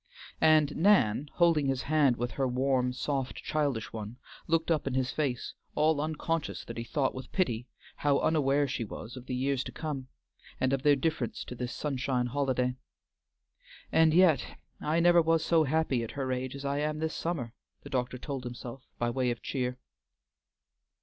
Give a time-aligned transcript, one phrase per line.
[0.41, 5.11] And Nan, holding his hand with her warm, soft, childish one, looked up in his
[5.11, 9.63] face, all unconscious that he thought with pity how unaware she was of the years
[9.65, 10.07] to come,
[10.59, 12.73] and of their difference to this sunshine holiday.
[13.91, 17.53] "And yet I never was so happy at her age as I am this summer,"
[17.83, 19.77] the doctor told himself by way of cheer.